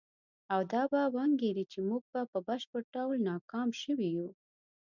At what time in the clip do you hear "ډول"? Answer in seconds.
2.95-3.17